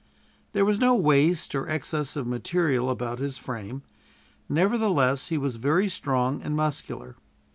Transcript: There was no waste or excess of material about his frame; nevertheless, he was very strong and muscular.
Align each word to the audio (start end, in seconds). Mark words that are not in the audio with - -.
There 0.53 0.65
was 0.65 0.79
no 0.79 0.95
waste 0.95 1.53
or 1.53 1.69
excess 1.69 2.15
of 2.15 2.25
material 2.25 2.89
about 2.89 3.19
his 3.19 3.37
frame; 3.37 3.83
nevertheless, 4.49 5.29
he 5.29 5.37
was 5.37 5.57
very 5.57 5.87
strong 5.89 6.41
and 6.41 6.55
muscular. 6.55 7.17